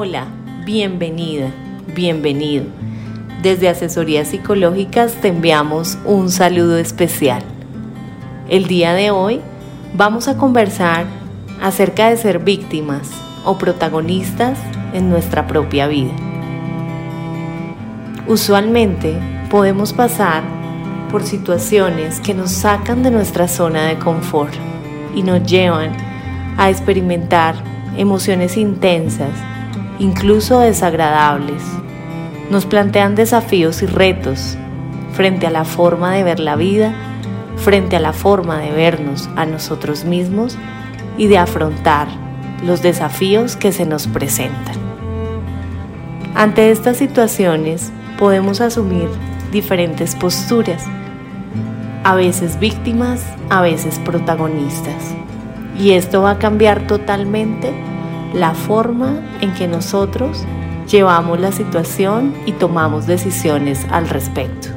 [0.00, 0.28] Hola,
[0.64, 1.50] bienvenida,
[1.92, 2.66] bienvenido.
[3.42, 7.42] Desde Asesorías Psicológicas te enviamos un saludo especial.
[8.48, 9.40] El día de hoy
[9.94, 11.04] vamos a conversar
[11.60, 13.10] acerca de ser víctimas
[13.44, 14.56] o protagonistas
[14.92, 16.12] en nuestra propia vida.
[18.28, 19.18] Usualmente
[19.50, 20.44] podemos pasar
[21.10, 24.54] por situaciones que nos sacan de nuestra zona de confort
[25.16, 25.90] y nos llevan
[26.56, 27.56] a experimentar
[27.96, 29.32] emociones intensas
[29.98, 31.62] incluso desagradables.
[32.50, 34.56] Nos plantean desafíos y retos
[35.12, 36.94] frente a la forma de ver la vida,
[37.56, 40.56] frente a la forma de vernos a nosotros mismos
[41.16, 42.08] y de afrontar
[42.64, 44.76] los desafíos que se nos presentan.
[46.34, 49.08] Ante estas situaciones podemos asumir
[49.50, 50.84] diferentes posturas,
[52.04, 55.14] a veces víctimas, a veces protagonistas.
[55.78, 57.72] Y esto va a cambiar totalmente
[58.34, 60.44] la forma en que nosotros
[60.88, 64.68] llevamos la situación y tomamos decisiones al respecto.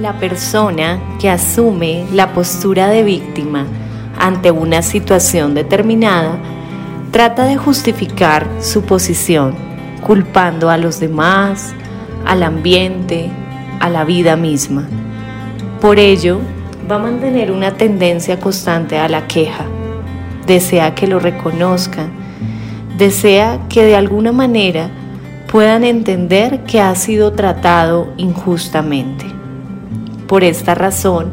[0.00, 3.64] La persona que asume la postura de víctima
[4.18, 6.36] ante una situación determinada
[7.10, 9.54] trata de justificar su posición,
[10.04, 11.74] culpando a los demás,
[12.26, 13.30] al ambiente,
[13.80, 14.88] a la vida misma.
[15.80, 16.40] Por ello,
[16.90, 19.64] va a mantener una tendencia constante a la queja,
[20.46, 22.10] desea que lo reconozcan,
[22.98, 24.90] desea que de alguna manera
[25.50, 29.24] puedan entender que ha sido tratado injustamente.
[30.26, 31.30] Por esta razón,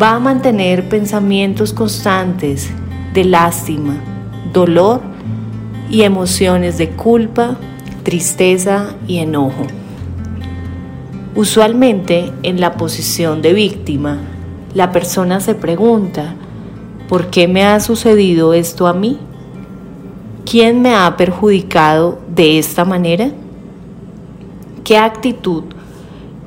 [0.00, 2.70] va a mantener pensamientos constantes
[3.14, 3.94] de lástima,
[4.52, 5.00] dolor
[5.90, 7.56] y emociones de culpa,
[8.02, 9.66] tristeza y enojo.
[11.34, 14.18] Usualmente en la posición de víctima,
[14.74, 16.34] la persona se pregunta,
[17.08, 19.18] ¿Por qué me ha sucedido esto a mí?
[20.44, 23.30] ¿Quién me ha perjudicado de esta manera?
[24.84, 25.64] ¿Qué actitud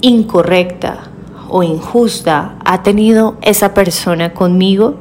[0.02, 1.10] incorrecta
[1.50, 4.96] o injusta ha tenido esa persona conmigo?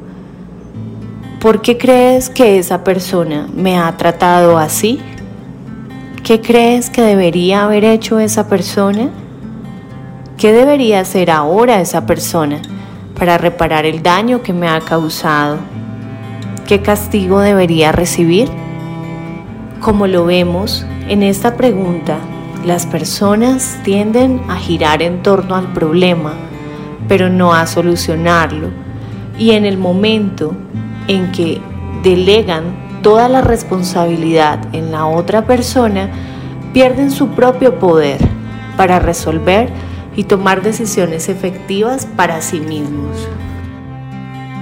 [1.39, 4.99] ¿Por qué crees que esa persona me ha tratado así?
[6.23, 9.09] ¿Qué crees que debería haber hecho esa persona?
[10.37, 12.61] ¿Qué debería hacer ahora esa persona?
[13.21, 15.59] Para reparar el daño que me ha causado?
[16.67, 18.49] ¿Qué castigo debería recibir?
[19.79, 22.17] Como lo vemos en esta pregunta,
[22.65, 26.33] las personas tienden a girar en torno al problema,
[27.07, 28.69] pero no a solucionarlo.
[29.37, 30.55] Y en el momento
[31.07, 31.61] en que
[32.01, 36.09] delegan toda la responsabilidad en la otra persona,
[36.73, 38.17] pierden su propio poder
[38.77, 39.69] para resolver
[40.15, 43.27] y tomar decisiones efectivas para sí mismos.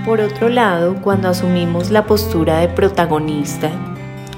[0.06, 3.70] Por otro lado, cuando asumimos la postura de protagonista,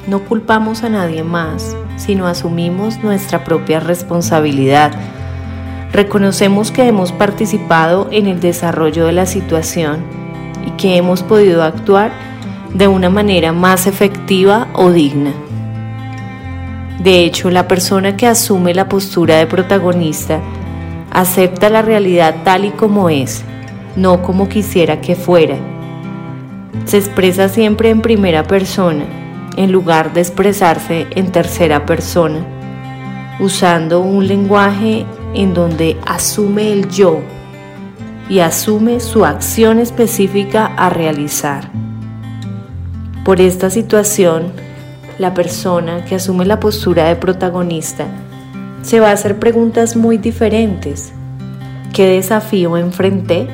[0.08, 4.92] no culpamos a nadie más, sino asumimos nuestra propia responsabilidad.
[5.94, 10.00] Reconocemos que hemos participado en el desarrollo de la situación
[10.66, 12.12] y que hemos podido actuar
[12.74, 15.34] de una manera más efectiva o digna.
[17.00, 20.40] De hecho, la persona que asume la postura de protagonista
[21.12, 23.44] Acepta la realidad tal y como es,
[23.98, 25.58] no como quisiera que fuera.
[26.86, 29.04] Se expresa siempre en primera persona,
[29.58, 32.46] en lugar de expresarse en tercera persona,
[33.42, 37.20] usando un lenguaje en donde asume el yo
[38.30, 41.70] y asume su acción específica a realizar.
[43.26, 44.54] Por esta situación,
[45.20, 48.08] la persona que asume la postura de protagonista
[48.82, 51.14] se va a hacer preguntas muy diferentes.
[51.94, 53.48] ¿Qué desafío enfrenté?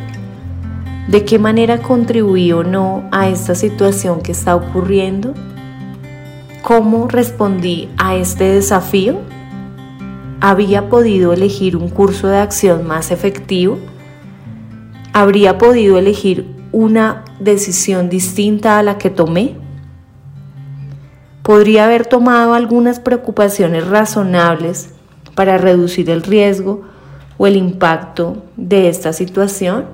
[1.08, 5.34] ¿De qué manera contribuí o no a esta situación que está ocurriendo?
[6.62, 9.20] ¿Cómo respondí a este desafío?
[10.40, 13.80] ¿Había podido elegir un curso de acción más efectivo?
[15.14, 19.56] ¿Habría podido elegir una decisión distinta a la que tomé?
[21.41, 24.97] ¿Podría haber tomado algunas preocupaciones razonables
[25.37, 26.81] para reducir el riesgo
[27.37, 29.85] o el impacto de esta situación?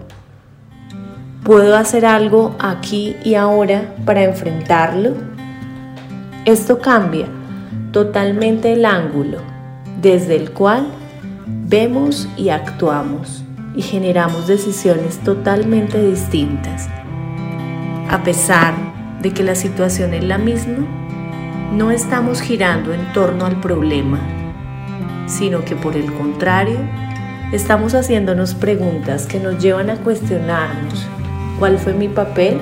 [1.43, 5.15] ¿Puedo hacer algo aquí y ahora para enfrentarlo?
[6.45, 7.25] Esto cambia
[7.91, 9.39] totalmente el ángulo
[10.01, 10.87] desde el cual
[11.45, 13.43] vemos y actuamos
[13.75, 16.87] y generamos decisiones totalmente distintas.
[18.09, 18.75] A pesar
[19.21, 20.87] de que la situación es la misma,
[21.73, 24.19] no estamos girando en torno al problema,
[25.25, 26.77] sino que por el contrario,
[27.51, 31.07] estamos haciéndonos preguntas que nos llevan a cuestionarnos
[31.59, 32.57] cuál fue mi papel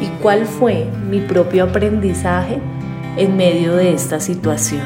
[0.00, 2.60] y cuál fue mi propio aprendizaje
[3.16, 4.82] en medio de esta situación.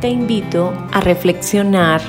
[0.00, 2.00] Te invito a reflexionar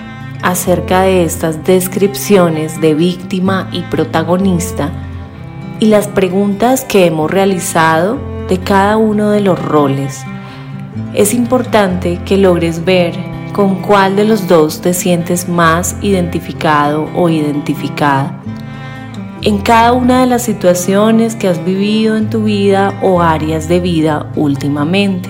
[0.41, 4.91] acerca de estas descripciones de víctima y protagonista
[5.79, 8.17] y las preguntas que hemos realizado
[8.49, 10.23] de cada uno de los roles.
[11.13, 17.27] Es importante que logres ver con cuál de los dos te sientes más identificado o
[17.27, 18.39] identificada
[19.41, 23.79] en cada una de las situaciones que has vivido en tu vida o áreas de
[23.79, 25.27] vida últimamente.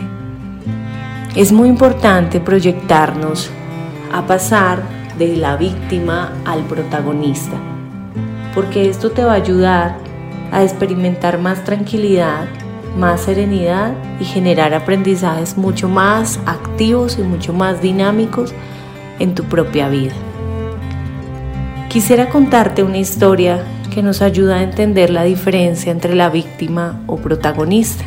[1.38, 3.50] Es muy importante proyectarnos
[4.12, 4.84] a pasar
[5.18, 7.56] de la víctima al protagonista,
[8.54, 10.00] porque esto te va a ayudar
[10.52, 12.46] a experimentar más tranquilidad,
[12.98, 18.54] más serenidad y generar aprendizajes mucho más activos y mucho más dinámicos
[19.20, 20.14] en tu propia vida.
[21.90, 23.64] Quisiera contarte una historia
[23.94, 28.04] que nos ayuda a entender la diferencia entre la víctima o protagonista.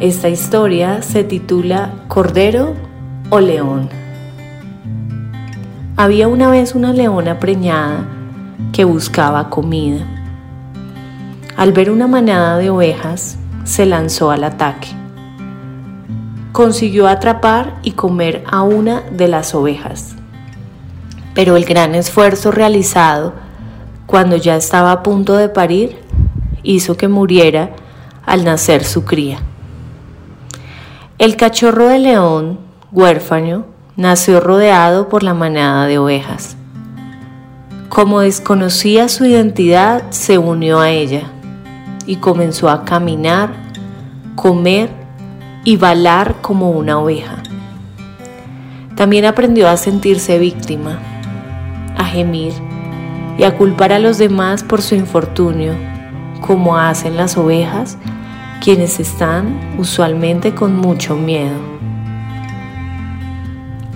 [0.00, 2.74] Esta historia se titula Cordero
[3.28, 3.90] o León.
[5.96, 8.06] Había una vez una leona preñada
[8.72, 10.19] que buscaba comida.
[11.60, 14.88] Al ver una manada de ovejas, se lanzó al ataque.
[16.52, 20.14] Consiguió atrapar y comer a una de las ovejas.
[21.34, 23.34] Pero el gran esfuerzo realizado
[24.06, 25.98] cuando ya estaba a punto de parir,
[26.62, 27.72] hizo que muriera
[28.24, 29.40] al nacer su cría.
[31.18, 32.58] El cachorro de león,
[32.90, 33.66] huérfano,
[33.96, 36.56] nació rodeado por la manada de ovejas.
[37.90, 41.30] Como desconocía su identidad, se unió a ella
[42.06, 43.50] y comenzó a caminar,
[44.34, 44.90] comer
[45.64, 47.42] y balar como una oveja.
[48.96, 50.98] También aprendió a sentirse víctima,
[51.96, 52.52] a gemir
[53.38, 55.74] y a culpar a los demás por su infortunio,
[56.40, 57.96] como hacen las ovejas,
[58.62, 61.56] quienes están usualmente con mucho miedo.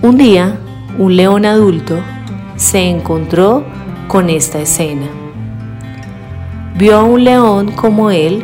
[0.02, 0.58] Un día,
[0.98, 1.98] un león adulto
[2.56, 3.64] se encontró
[4.08, 5.23] con esta escena.
[6.76, 8.42] Vio a un león como él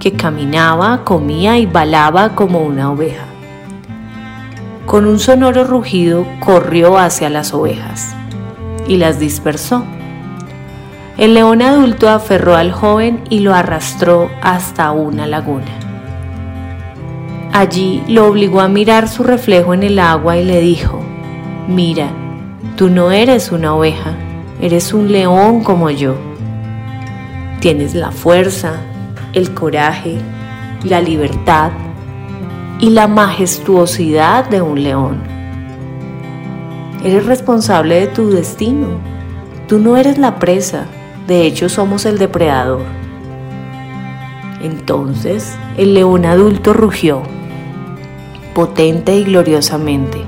[0.00, 3.26] que caminaba, comía y balaba como una oveja.
[4.84, 8.16] Con un sonoro rugido corrió hacia las ovejas
[8.88, 9.84] y las dispersó.
[11.18, 15.70] El león adulto aferró al joven y lo arrastró hasta una laguna.
[17.52, 21.00] Allí lo obligó a mirar su reflejo en el agua y le dijo,
[21.68, 22.10] mira,
[22.74, 24.16] tú no eres una oveja,
[24.60, 26.27] eres un león como yo.
[27.60, 28.74] Tienes la fuerza,
[29.32, 30.18] el coraje,
[30.84, 31.72] la libertad
[32.78, 35.22] y la majestuosidad de un león.
[37.04, 38.88] Eres responsable de tu destino.
[39.66, 40.86] Tú no eres la presa,
[41.26, 42.82] de hecho, somos el depredador.
[44.62, 47.22] Entonces el león adulto rugió,
[48.54, 50.18] potente y gloriosamente.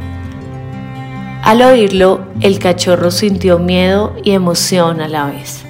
[1.43, 5.65] Al oírlo, el cachorro sintió miedo y emoción a la vez.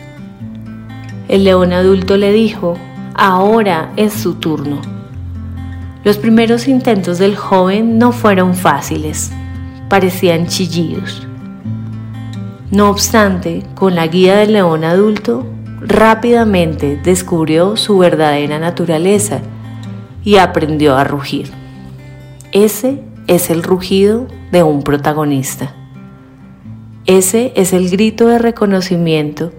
[1.31, 2.77] El león adulto le dijo,
[3.15, 4.81] ahora es su turno.
[6.03, 9.31] Los primeros intentos del joven no fueron fáciles,
[9.89, 11.29] parecían chillidos.
[12.73, 15.47] No obstante, con la guía del león adulto,
[15.81, 19.41] rápidamente descubrió su verdadera naturaleza
[20.25, 21.53] y aprendió a rugir.
[22.51, 25.77] Ese es el rugido de un protagonista.
[27.07, 29.53] Ese es el grito de reconocimiento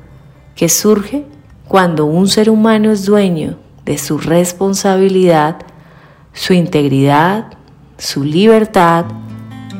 [0.53, 1.23] que surge
[1.71, 5.55] cuando un ser humano es dueño de su responsabilidad,
[6.33, 7.45] su integridad,
[7.97, 9.05] su libertad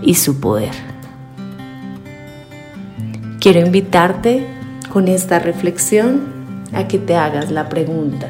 [0.02, 0.72] y su poder.
[3.42, 4.48] Quiero invitarte
[4.94, 6.22] con esta reflexión
[6.72, 8.28] a que te hagas la pregunta,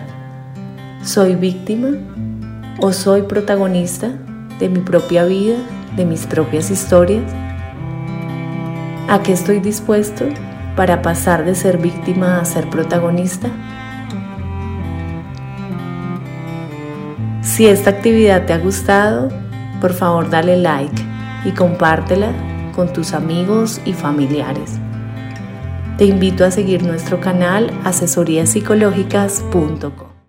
[1.03, 1.89] ¿soy víctima
[2.79, 4.09] o soy protagonista
[4.57, 5.57] de mi propia vida,
[5.95, 7.31] de mis propias historias?
[9.07, 10.25] ¿A qué estoy dispuesto
[10.75, 13.49] para pasar de ser víctima a ser protagonista?
[17.41, 19.29] Si esta actividad te ha gustado,
[19.81, 21.01] por favor dale like
[21.43, 22.31] y compártela
[22.75, 24.77] con tus amigos y familiares.
[25.97, 30.20] Te invito a seguir nuestro canal asesoríaspsicológicas.com.